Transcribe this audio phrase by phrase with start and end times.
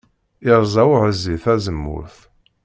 [0.51, 2.17] Iṛẓa uɛeẓẓi tazemmurt.